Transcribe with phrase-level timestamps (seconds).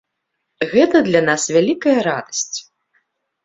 [0.71, 2.57] Гэта для нас вялікая радасць!